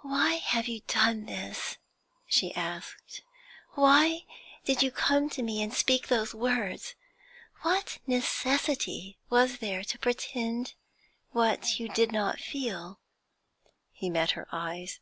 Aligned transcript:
'Why 0.00 0.36
have 0.36 0.66
you 0.66 0.80
done 0.86 1.26
this?' 1.26 1.76
she 2.24 2.54
asked. 2.54 3.20
'Why 3.74 4.22
did 4.64 4.82
you 4.82 4.90
come 4.90 5.28
to 5.28 5.42
me 5.42 5.60
and 5.60 5.74
speak 5.74 6.08
those 6.08 6.32
words? 6.34 6.94
What 7.60 7.98
necessity 8.06 9.18
was 9.28 9.58
there 9.58 9.84
to 9.84 9.98
pretend 9.98 10.72
what 11.32 11.78
you 11.78 11.90
did 11.90 12.12
not 12.12 12.40
feel?' 12.40 12.98
He 13.92 14.08
met 14.08 14.30
her 14.30 14.48
eyes. 14.52 15.00